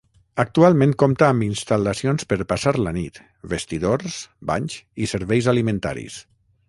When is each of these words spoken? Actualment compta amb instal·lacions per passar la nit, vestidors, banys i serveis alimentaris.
Actualment 0.43 0.93
compta 1.01 1.25
amb 1.33 1.45
instal·lacions 1.47 2.25
per 2.33 2.39
passar 2.53 2.73
la 2.85 2.93
nit, 2.97 3.19
vestidors, 3.53 4.17
banys 4.53 4.79
i 5.05 5.11
serveis 5.13 5.51
alimentaris. 5.55 6.19